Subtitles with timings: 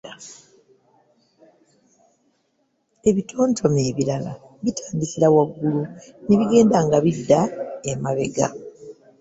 [3.09, 5.81] Ebitontome ebirala bitandikira waggulu
[6.25, 7.41] ne bigenda nga bidda
[7.91, 8.47] emabega.